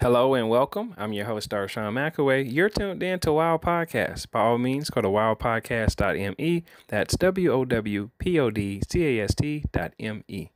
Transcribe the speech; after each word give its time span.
Hello 0.00 0.34
and 0.34 0.48
welcome. 0.48 0.94
I'm 0.96 1.12
your 1.12 1.24
host, 1.24 1.50
Darshawn 1.50 1.92
McAway. 1.92 2.46
You're 2.48 2.68
tuned 2.68 3.02
in 3.02 3.18
to 3.18 3.32
Wow 3.32 3.56
Podcast. 3.56 4.30
By 4.30 4.42
all 4.42 4.56
means, 4.56 4.90
go 4.90 5.00
to 5.00 5.08
wowpodcast.me. 5.08 6.64
That's 6.86 7.16
W 7.16 7.52
O 7.52 7.64
W 7.64 8.10
P 8.20 8.38
O 8.38 8.48
D 8.48 8.80
C 8.88 9.18
A 9.18 9.24
S 9.24 9.34
T 9.34 9.64
dot 9.72 9.94
M 9.98 10.22
E. 10.28 10.50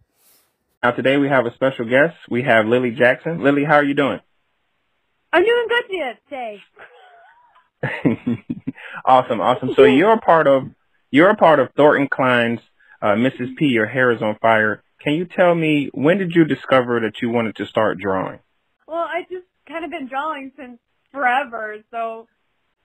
Now, 0.80 0.92
today 0.92 1.16
we 1.16 1.28
have 1.28 1.44
a 1.44 1.54
special 1.54 1.86
guest. 1.86 2.14
We 2.30 2.44
have 2.44 2.66
Lily 2.66 2.92
Jackson. 2.92 3.42
Lily, 3.42 3.64
how 3.64 3.74
are 3.74 3.84
you 3.84 3.94
doing? 3.94 4.20
I'm 5.32 5.43
doing 5.43 5.66
good 5.68 6.18
today. 6.29 6.62
awesome, 9.04 9.40
awesome. 9.40 9.74
So 9.74 9.82
you're 9.86 10.12
a 10.12 10.20
part 10.20 10.46
of 10.46 10.68
you're 11.11 11.30
a 11.30 11.36
part 11.36 11.59
of 11.59 11.70
Thornton 11.77 12.06
Cline's 12.06 12.61
uh, 13.02 13.16
Mrs. 13.16 13.56
P. 13.56 13.66
Your 13.66 13.86
Hair 13.86 14.12
is 14.12 14.22
on 14.22 14.38
Fire. 14.40 14.84
Can 15.00 15.14
you 15.14 15.24
tell 15.24 15.52
me 15.52 15.90
when 15.93 16.18
did 16.18 16.32
you 16.36 16.45
discover 16.45 17.00
that 17.00 17.20
you 17.20 17.30
wanted 17.30 17.56
to 17.56 17.66
start 17.66 17.98
drawing? 17.98 18.38
Well, 18.87 18.99
I 18.99 19.23
just 19.30 19.46
kind 19.69 19.85
of 19.85 19.91
been 19.91 20.09
drawing 20.09 20.53
since 20.57 20.79
forever, 21.13 21.77
so 21.90 22.27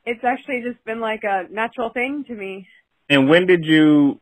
it's 0.06 0.24
actually 0.24 0.62
just 0.62 0.84
been 0.86 1.00
like 1.00 1.24
a 1.24 1.46
natural 1.52 1.90
thing 1.90 2.24
to 2.28 2.34
me. 2.34 2.68
And 3.10 3.30
when 3.30 3.46
did 3.46 3.66
you 3.66 4.22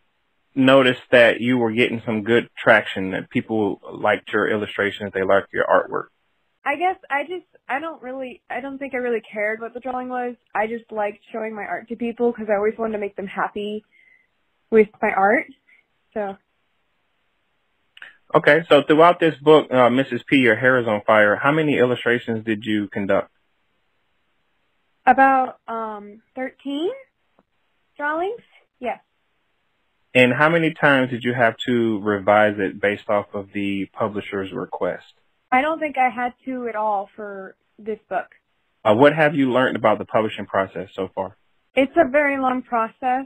notice 0.54 0.98
that 1.12 1.42
you 1.42 1.58
were 1.58 1.72
getting 1.72 2.02
some 2.06 2.24
good 2.24 2.50
traction, 2.58 3.12
that 3.12 3.30
people 3.30 3.82
liked 3.94 4.32
your 4.32 4.50
illustrations, 4.50 5.12
they 5.14 5.24
liked 5.24 5.54
your 5.54 5.66
artwork? 5.66 6.08
I 6.66 6.78
guess 6.78 6.96
I 7.12 7.24
just 7.24 7.46
I 7.70 7.80
don't 7.80 8.02
really 8.02 8.42
I 8.50 8.60
don't 8.60 8.80
think 8.80 8.96
I 8.96 8.98
really 8.98 9.22
cared 9.22 9.62
what 9.62 9.76
the 9.76 9.80
drawing 9.80 10.10
was. 10.10 10.36
I 10.56 10.66
just 10.66 10.92
liked 10.92 11.20
showing 11.32 11.56
my 11.56 11.62
art 11.62 11.88
to 11.90 11.96
people 11.96 12.32
because 12.32 12.48
I 12.50 12.56
always 12.56 12.74
wanted 12.78 12.94
to 12.94 13.00
make 13.00 13.16
them 13.16 13.28
happy 13.28 13.84
with 14.72 14.88
my 15.00 15.12
art. 15.12 15.46
So 16.16 16.38
Okay, 18.34 18.64
so 18.68 18.82
throughout 18.82 19.20
this 19.20 19.36
book, 19.36 19.68
uh, 19.72 19.90
Mrs. 19.90 20.26
P, 20.26 20.38
Your 20.38 20.56
Hair 20.56 20.80
is 20.80 20.88
on 20.88 21.02
Fire, 21.06 21.36
how 21.36 21.52
many 21.52 21.78
illustrations 21.78 22.44
did 22.44 22.66
you 22.66 22.88
conduct? 22.88 23.30
About 25.06 25.60
um, 25.68 26.22
13 26.36 26.90
drawings, 27.96 28.42
yes. 28.80 29.00
And 30.16 30.34
how 30.34 30.50
many 30.50 30.74
times 30.74 31.12
did 31.12 31.24
you 31.24 31.34
have 31.34 31.56
to 31.68 32.00
revise 32.00 32.56
it 32.58 32.82
based 32.82 33.10
off 33.10 33.28
of 33.34 33.50
the 33.54 33.86
publisher's 33.94 34.52
request? 34.52 35.04
I 35.52 35.62
don't 35.62 35.80
think 35.80 35.98
I 35.98 36.10
had 36.10 36.34
to 36.46 36.68
at 36.68 36.76
all 36.76 37.10
for 37.16 37.56
this 37.78 38.00
book. 38.10 38.28
Uh, 38.84 38.96
what 38.96 39.14
have 39.14 39.36
you 39.36 39.52
learned 39.52 39.76
about 39.76 40.00
the 40.00 40.06
publishing 40.06 40.46
process 40.46 40.90
so 40.94 41.10
far? 41.14 41.38
It's 41.76 41.96
a 41.96 42.10
very 42.10 42.40
long 42.40 42.62
process, 42.62 43.26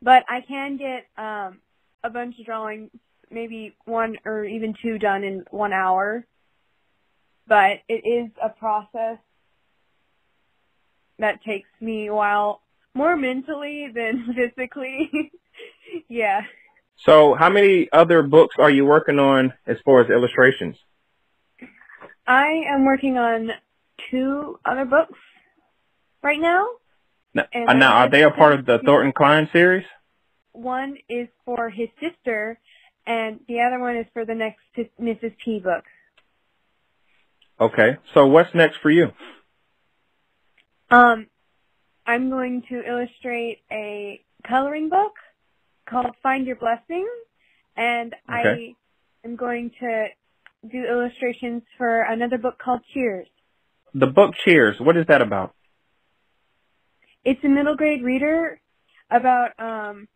but 0.00 0.24
I 0.28 0.40
can 0.40 0.76
get 0.76 1.06
um, 1.16 1.60
a 2.02 2.10
bunch 2.10 2.38
of 2.38 2.46
drawings 2.46 2.90
maybe 3.30 3.76
one 3.84 4.16
or 4.24 4.44
even 4.44 4.74
two 4.82 4.98
done 4.98 5.24
in 5.24 5.44
one 5.50 5.72
hour. 5.72 6.26
But 7.46 7.80
it 7.88 8.06
is 8.06 8.30
a 8.42 8.48
process 8.48 9.18
that 11.18 11.42
takes 11.44 11.68
me 11.80 12.08
a 12.08 12.14
while, 12.14 12.60
more 12.94 13.16
mentally 13.16 13.88
than 13.94 14.34
physically. 14.56 15.32
yeah. 16.08 16.42
So 17.04 17.34
how 17.34 17.50
many 17.50 17.88
other 17.92 18.22
books 18.22 18.56
are 18.58 18.70
you 18.70 18.84
working 18.84 19.18
on 19.18 19.52
as 19.66 19.76
far 19.84 20.00
as 20.00 20.10
illustrations? 20.10 20.76
I 22.26 22.64
am 22.68 22.84
working 22.84 23.18
on 23.18 23.50
two 24.10 24.58
other 24.64 24.84
books 24.84 25.18
right 26.22 26.40
now. 26.40 26.66
Now, 27.34 27.44
uh, 27.54 27.74
now 27.74 27.92
are 27.92 28.08
they 28.08 28.24
a 28.24 28.30
part 28.30 28.54
of 28.54 28.66
the 28.66 28.78
Thornton 28.84 29.12
Cline 29.12 29.48
series? 29.52 29.84
One 30.52 30.96
is 31.08 31.28
for 31.44 31.68
his 31.68 31.88
sister, 32.00 32.58
and 33.06 33.40
the 33.48 33.60
other 33.60 33.78
one 33.78 33.96
is 33.96 34.06
for 34.12 34.24
the 34.24 34.34
next 34.34 34.60
Mrs. 35.00 35.34
P 35.42 35.60
book. 35.60 35.84
Okay, 37.60 37.96
so 38.12 38.26
what's 38.26 38.54
next 38.54 38.78
for 38.82 38.90
you? 38.90 39.12
Um, 40.90 41.26
I'm 42.06 42.28
going 42.28 42.62
to 42.68 42.82
illustrate 42.86 43.62
a 43.70 44.22
coloring 44.46 44.88
book 44.88 45.12
called 45.88 46.14
Find 46.22 46.46
Your 46.46 46.56
Blessing, 46.56 47.08
and 47.76 48.14
okay. 48.28 48.74
I 49.24 49.26
am 49.26 49.36
going 49.36 49.70
to 49.80 50.08
do 50.70 50.84
illustrations 50.84 51.62
for 51.78 52.02
another 52.02 52.38
book 52.38 52.58
called 52.58 52.80
Cheers. 52.92 53.28
The 53.94 54.06
book 54.06 54.34
Cheers, 54.44 54.78
what 54.78 54.96
is 54.96 55.06
that 55.06 55.22
about? 55.22 55.54
It's 57.24 57.42
a 57.42 57.48
middle 57.48 57.76
grade 57.76 58.02
reader 58.02 58.60
about 59.10 59.58
um 59.58 60.08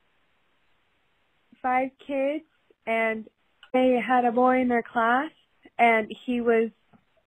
five 1.62 1.90
kids 2.06 2.44
and 2.86 3.26
they 3.72 3.98
had 4.04 4.24
a 4.24 4.32
boy 4.32 4.60
in 4.60 4.68
their 4.68 4.82
class 4.82 5.30
and 5.78 6.12
he 6.26 6.40
was 6.40 6.70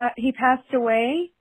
uh, 0.01 0.09
he 0.17 0.31
passed 0.31 0.73
away 0.73 1.31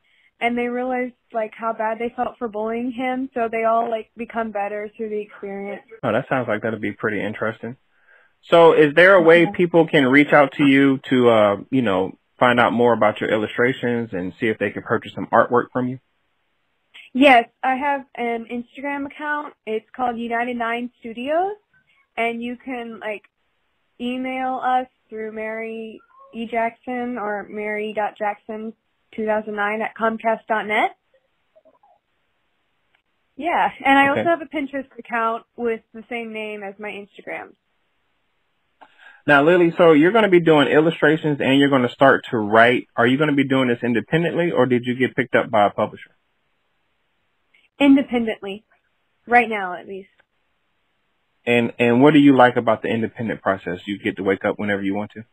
and 0.40 0.56
they 0.56 0.68
realized 0.68 1.14
like 1.32 1.52
how 1.54 1.72
bad 1.72 1.98
they 1.98 2.12
felt 2.14 2.36
for 2.38 2.48
bullying 2.48 2.92
him 2.92 3.30
so 3.34 3.48
they 3.50 3.64
all 3.64 3.88
like 3.88 4.10
become 4.16 4.50
better 4.50 4.90
through 4.96 5.08
the 5.08 5.20
experience. 5.20 5.82
Oh 6.02 6.12
that 6.12 6.28
sounds 6.28 6.48
like 6.48 6.62
that'd 6.62 6.80
be 6.80 6.92
pretty 6.92 7.22
interesting. 7.22 7.76
So 8.50 8.72
is 8.72 8.94
there 8.94 9.14
a 9.14 9.22
way 9.22 9.46
people 9.46 9.86
can 9.86 10.04
reach 10.06 10.32
out 10.32 10.52
to 10.58 10.64
you 10.64 10.98
to 11.10 11.28
uh 11.28 11.56
you 11.70 11.82
know 11.82 12.18
find 12.38 12.58
out 12.58 12.72
more 12.72 12.92
about 12.92 13.20
your 13.20 13.30
illustrations 13.30 14.10
and 14.12 14.32
see 14.40 14.46
if 14.46 14.58
they 14.58 14.70
can 14.70 14.82
purchase 14.82 15.12
some 15.14 15.28
artwork 15.32 15.66
from 15.72 15.88
you? 15.88 15.98
Yes 17.14 17.44
i 17.62 17.76
have 17.76 18.04
an 18.14 18.46
instagram 18.50 19.06
account. 19.06 19.54
It's 19.66 19.86
called 19.94 20.18
united 20.18 20.56
nine 20.56 20.90
studios 21.00 21.56
and 22.16 22.42
you 22.42 22.56
can 22.56 23.00
like 23.00 23.22
email 24.02 24.60
us 24.62 24.88
through 25.08 25.32
Mary 25.32 26.00
E. 26.34 26.46
Jackson 26.46 27.18
or 27.18 27.46
Mary.Jackson2009 27.48 29.80
at 29.80 29.94
Comcast.net. 29.94 30.96
Yeah, 33.36 33.70
and 33.84 33.98
I 33.98 34.10
okay. 34.10 34.20
also 34.20 34.30
have 34.30 34.42
a 34.42 34.46
Pinterest 34.46 34.86
account 34.98 35.44
with 35.56 35.80
the 35.94 36.04
same 36.08 36.32
name 36.32 36.62
as 36.62 36.74
my 36.78 36.90
Instagram. 36.90 37.54
Now, 39.26 39.42
Lily, 39.44 39.74
so 39.78 39.92
you're 39.92 40.12
going 40.12 40.24
to 40.24 40.30
be 40.30 40.40
doing 40.40 40.68
illustrations 40.68 41.40
and 41.40 41.58
you're 41.58 41.70
going 41.70 41.82
to 41.82 41.88
start 41.88 42.26
to 42.30 42.36
write. 42.36 42.88
Are 42.96 43.06
you 43.06 43.18
going 43.18 43.30
to 43.30 43.36
be 43.36 43.46
doing 43.46 43.68
this 43.68 43.78
independently 43.82 44.50
or 44.50 44.66
did 44.66 44.84
you 44.84 44.96
get 44.96 45.14
picked 45.14 45.34
up 45.34 45.50
by 45.50 45.66
a 45.66 45.70
publisher? 45.70 46.10
Independently. 47.78 48.64
Right 49.26 49.48
now, 49.48 49.74
at 49.74 49.86
least. 49.86 50.08
And 51.44 51.72
and 51.78 52.02
what 52.02 52.12
do 52.14 52.20
you 52.20 52.36
like 52.36 52.56
about 52.56 52.82
the 52.82 52.88
independent 52.88 53.42
process? 53.42 53.80
You 53.86 53.98
get 53.98 54.16
to 54.16 54.22
wake 54.22 54.44
up 54.44 54.58
whenever 54.58 54.82
you 54.82 54.94
want 54.94 55.12
to. 55.12 55.24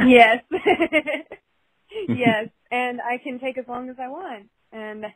Yes. 0.00 0.42
yes, 2.08 2.48
and 2.70 3.00
I 3.00 3.18
can 3.18 3.38
take 3.38 3.58
as 3.58 3.66
long 3.68 3.90
as 3.90 3.96
I 4.00 4.08
want, 4.08 4.48
and 4.72 5.06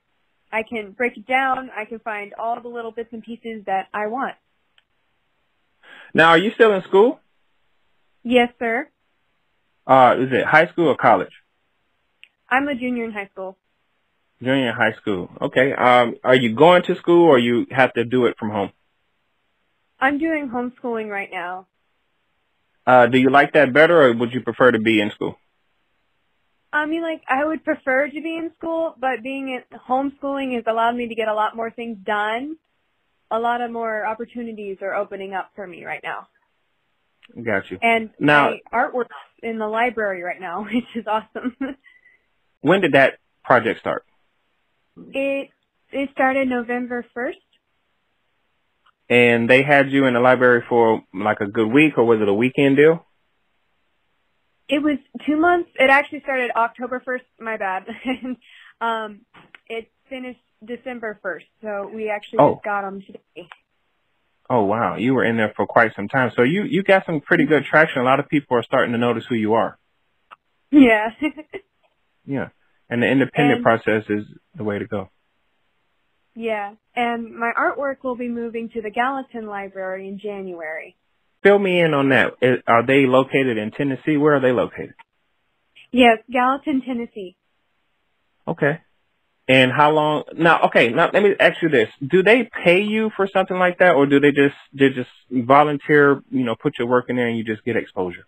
I 0.51 0.63
can 0.63 0.93
break 0.93 1.17
it 1.17 1.27
down. 1.27 1.71
I 1.77 1.85
can 1.85 1.99
find 1.99 2.35
all 2.39 2.61
the 2.61 2.69
little 2.69 2.93
bits 2.93 3.11
and 3.13 3.23
pieces 3.23 3.65
that 3.67 3.89
I 3.93 4.07
want. 4.07 4.35
Now, 6.15 6.29
are 6.31 6.39
you 6.39 6.51
still 6.53 6.73
in 6.75 6.83
school? 6.83 7.21
Yes, 8.23 8.53
sir. 8.59 8.89
Uh, 9.87 10.17
is 10.19 10.33
it 10.33 10.45
high 10.45 10.67
school 10.69 10.89
or 10.89 10.97
college? 10.97 11.33
I'm 12.49 12.69
a 12.69 12.75
junior 12.75 13.05
in 13.05 13.13
high 13.13 13.29
school. 13.33 13.57
Junior 14.41 14.69
in 14.69 14.75
high 14.75 14.93
school. 14.93 15.31
Okay. 15.41 15.73
Um, 15.73 16.17
are 16.23 16.35
you 16.35 16.55
going 16.55 16.83
to 16.85 16.95
school 16.97 17.25
or 17.25 17.39
you 17.39 17.67
have 17.71 17.93
to 17.95 18.05
do 18.05 18.27
it 18.27 18.37
from 18.39 18.51
home? 18.51 18.71
I'm 20.03 20.19
doing 20.19 20.51
homeschooling 20.51 21.09
right 21.09 21.31
now. 21.31 21.69
Uh, 22.85 23.07
do 23.07 23.19
you 23.19 23.31
like 23.31 23.53
that 23.53 23.73
better, 23.73 24.03
or 24.03 24.13
would 24.13 24.35
you 24.35 24.41
prefer 24.41 24.73
to 24.73 24.81
be 24.81 25.01
in 25.01 25.13
school? 25.13 25.37
I 26.73 26.87
mean, 26.87 27.03
like, 27.03 27.23
I 27.29 27.45
would 27.45 27.65
prefer 27.65 28.09
to 28.09 28.21
be 28.21 28.37
in 28.37 28.51
school, 28.59 28.97
but 28.99 29.23
being 29.23 29.49
in 29.51 29.63
homeschooling 29.89 30.57
has 30.57 30.65
allowed 30.67 30.97
me 30.97 31.07
to 31.07 31.15
get 31.15 31.29
a 31.29 31.35
lot 31.35 31.55
more 31.55 31.71
things 31.71 31.99
done. 32.05 32.57
A 33.31 33.39
lot 33.39 33.61
of 33.61 33.71
more 33.71 34.05
opportunities 34.05 34.79
are 34.83 34.93
opening 34.93 35.35
up 35.35 35.53
for 35.55 35.65
me 35.65 35.85
right 35.85 36.03
now. 36.03 36.27
Got 37.41 37.71
you. 37.71 37.79
And 37.81 38.11
now, 38.19 38.51
my 38.51 38.61
artwork's 38.75 39.15
in 39.41 39.59
the 39.59 39.69
library 39.69 40.23
right 40.23 40.41
now, 40.41 40.65
which 40.73 40.97
is 40.97 41.07
awesome. 41.07 41.55
when 42.61 42.81
did 42.81 42.93
that 42.93 43.21
project 43.45 43.79
start? 43.79 44.05
It 44.97 45.51
it 45.93 46.11
started 46.11 46.49
November 46.49 47.07
first 47.15 47.39
and 49.13 49.51
they 49.51 49.63
had 49.63 49.93
you 49.93 50.07
in 50.07 50.15
the 50.15 50.21
library 50.21 50.65
for 50.67 51.03
like 51.13 51.41
a 51.41 51.47
good 51.47 51.71
week, 51.71 51.99
or 51.99 52.05
was 52.05 52.23
it 52.23 52.29
a 52.29 52.33
weekend 52.33 52.79
deal? 52.79 53.05
It 54.69 54.83
was 54.83 54.97
two 55.27 55.37
months. 55.37 55.69
It 55.75 55.91
actually 55.91 56.21
started 56.21 56.51
October 56.57 57.03
1st, 57.07 57.21
my 57.39 57.59
bad. 57.59 57.85
um, 58.81 59.21
it 59.69 59.91
finished 60.09 60.41
December 60.65 61.21
1st, 61.23 61.45
so 61.61 61.91
we 61.95 62.09
actually 62.09 62.39
oh. 62.39 62.55
just 62.55 62.65
got 62.65 62.83
them 62.83 63.03
today. 63.03 63.49
Oh 64.49 64.65
wow, 64.65 64.97
you 64.97 65.13
were 65.13 65.25
in 65.25 65.37
there 65.37 65.53
for 65.55 65.67
quite 65.67 65.95
some 65.95 66.09
time. 66.09 66.33
So 66.35 66.43
you 66.43 66.63
you 66.65 66.83
got 66.83 67.05
some 67.05 67.21
pretty 67.21 67.45
good 67.45 67.65
traction. 67.65 68.01
A 68.01 68.05
lot 68.05 68.19
of 68.19 68.29
people 68.29 68.57
are 68.57 68.63
starting 68.63 68.93
to 68.93 68.99
notice 68.99 69.25
who 69.29 69.35
you 69.35 69.55
are. 69.55 69.79
Yeah. 70.71 71.11
yeah. 72.27 72.49
And 72.89 73.03
the 73.03 73.07
independent 73.07 73.57
and, 73.57 73.63
process 73.63 74.05
is 74.09 74.25
the 74.55 74.65
way 74.65 74.79
to 74.79 74.87
go. 74.87 75.11
Yeah, 76.35 76.75
and 76.97 77.35
my 77.35 77.53
artwork 77.59 77.97
will 78.03 78.17
be 78.17 78.29
moving 78.29 78.71
to 78.71 78.83
the 78.83 78.91
Gallatin 78.91 79.47
Library 79.47 80.09
in 80.09 80.19
January. 80.19 80.97
Fill 81.43 81.59
me 81.59 81.81
in 81.81 81.93
on 81.93 82.09
that. 82.11 82.35
Are 82.67 82.87
they 82.87 83.07
located 83.07 83.59
in 83.59 83.71
Tennessee? 83.71 84.17
Where 84.17 84.37
are 84.37 84.41
they 84.41 84.53
located? 84.53 84.95
Yes, 85.91 86.19
Gallatin, 86.31 86.83
Tennessee. 86.87 87.37
Okay. 88.49 88.81
And 89.49 89.73
how 89.73 89.91
long? 89.91 90.23
Now, 90.35 90.63
okay. 90.67 90.89
Now, 90.89 91.11
let 91.13 91.23
me 91.23 91.35
ask 91.39 91.61
you 91.61 91.69
this: 91.69 91.89
Do 92.07 92.23
they 92.23 92.49
pay 92.65 92.83
you 92.83 93.11
for 93.17 93.27
something 93.27 93.59
like 93.59 93.79
that, 93.81 93.97
or 93.97 94.07
do 94.07 94.21
they 94.21 94.31
just 94.31 94.55
they 94.73 94.91
just 94.91 95.11
volunteer? 95.31 96.23
You 96.31 96.45
know, 96.45 96.55
put 96.55 96.79
your 96.79 96.87
work 96.89 97.07
in 97.09 97.17
there 97.17 97.27
and 97.27 97.37
you 97.37 97.45
just 97.45 97.65
get 97.65 97.77
exposure. 97.77 98.27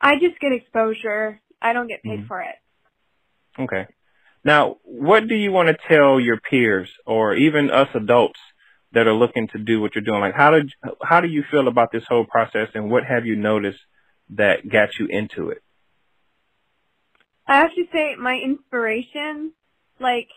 I 0.00 0.18
just 0.20 0.38
get 0.38 0.52
exposure. 0.52 1.40
I 1.60 1.72
don't 1.72 1.88
get 1.88 2.02
paid 2.02 2.20
mm-hmm. 2.20 2.26
for 2.26 2.42
it. 2.42 2.54
Okay. 3.58 3.86
Now, 4.44 4.78
what 4.82 5.28
do 5.28 5.34
you 5.34 5.52
want 5.52 5.68
to 5.68 5.76
tell 5.88 6.18
your 6.18 6.38
peers 6.40 6.90
or 7.06 7.34
even 7.34 7.70
us 7.70 7.88
adults 7.94 8.40
that 8.92 9.06
are 9.06 9.14
looking 9.14 9.48
to 9.48 9.58
do 9.58 9.80
what 9.80 9.94
you're 9.94 10.02
doing? 10.02 10.20
Like, 10.20 10.34
how 10.34 10.50
did 10.50 10.72
how 11.02 11.20
do 11.20 11.28
you 11.28 11.44
feel 11.50 11.68
about 11.68 11.92
this 11.92 12.04
whole 12.08 12.24
process, 12.24 12.68
and 12.74 12.90
what 12.90 13.04
have 13.04 13.24
you 13.24 13.36
noticed 13.36 13.80
that 14.30 14.68
got 14.68 14.98
you 14.98 15.06
into 15.06 15.50
it? 15.50 15.62
I 17.46 17.58
have 17.58 17.74
to 17.74 17.84
say, 17.92 18.16
my 18.16 18.36
inspiration, 18.36 19.52
like, 20.00 20.28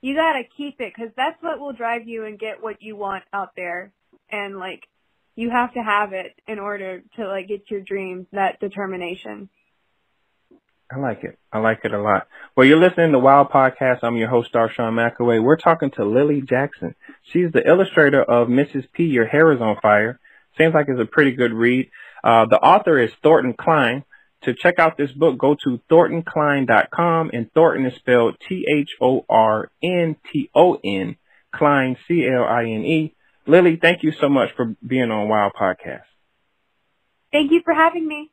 you 0.00 0.14
gotta 0.14 0.42
keep 0.56 0.80
it 0.80 0.92
because 0.94 1.12
that's 1.16 1.42
what 1.42 1.60
will 1.60 1.72
drive 1.72 2.08
you 2.08 2.24
and 2.24 2.38
get 2.38 2.62
what 2.62 2.80
you 2.80 2.96
want 2.96 3.24
out 3.32 3.50
there, 3.56 3.92
and 4.30 4.58
like, 4.58 4.86
you 5.36 5.50
have 5.50 5.72
to 5.74 5.82
have 5.82 6.12
it 6.12 6.34
in 6.46 6.58
order 6.58 7.02
to 7.16 7.28
like 7.28 7.48
get 7.48 7.70
your 7.70 7.80
dreams. 7.80 8.26
That 8.32 8.60
determination. 8.60 9.48
I 10.92 10.98
like 10.98 11.22
it. 11.22 11.38
I 11.52 11.60
like 11.60 11.80
it 11.84 11.92
a 11.94 12.02
lot. 12.02 12.26
Well, 12.56 12.66
you're 12.66 12.80
listening 12.80 13.12
to 13.12 13.18
Wow 13.20 13.48
Podcast. 13.52 14.00
I'm 14.02 14.16
your 14.16 14.28
host, 14.28 14.52
Darshawn 14.52 14.94
McAway. 14.94 15.40
We're 15.40 15.56
talking 15.56 15.92
to 15.92 16.04
Lily 16.04 16.42
Jackson. 16.42 16.96
She's 17.22 17.52
the 17.52 17.64
illustrator 17.64 18.22
of 18.22 18.48
Mrs. 18.48 18.88
P. 18.92 19.04
Your 19.04 19.26
Hair 19.26 19.52
is 19.52 19.60
on 19.60 19.76
Fire. 19.80 20.18
Seems 20.58 20.74
like 20.74 20.86
it's 20.88 21.00
a 21.00 21.04
pretty 21.04 21.30
good 21.32 21.52
read. 21.52 21.90
Uh, 22.24 22.46
the 22.46 22.58
author 22.58 22.98
is 22.98 23.12
Thornton 23.22 23.54
Cline. 23.54 24.04
To 24.44 24.54
check 24.54 24.78
out 24.78 24.96
this 24.96 25.12
book, 25.12 25.36
go 25.36 25.54
to 25.64 25.80
thorntoncline.com, 25.90 27.30
and 27.34 27.52
Thornton 27.52 27.84
is 27.86 27.94
spelled 27.96 28.36
T-H-O-R-N-T-O-N, 28.48 29.26
Cline, 31.54 31.96
C-L-I-N-E. 32.08 33.14
Lily, 33.46 33.76
thank 33.80 34.02
you 34.02 34.12
so 34.18 34.30
much 34.30 34.48
for 34.56 34.74
being 34.84 35.10
on 35.10 35.28
Wow 35.28 35.52
Podcast. 35.54 36.04
Thank 37.32 37.52
you 37.52 37.60
for 37.62 37.74
having 37.74 38.08
me. 38.08 38.30